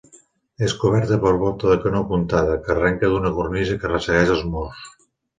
És 0.67 0.71
coberta 0.83 1.17
per 1.25 1.33
volta 1.41 1.67
de 1.71 1.75
canó 1.83 1.99
apuntada, 2.05 2.55
que 2.63 2.71
arrenca 2.75 3.11
d'una 3.11 3.33
cornisa 3.35 3.77
que 3.83 3.91
ressegueix 3.93 4.33
els 4.37 4.43
murs. 4.55 4.89